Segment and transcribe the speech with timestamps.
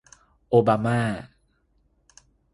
[0.49, 1.01] โอบาม่า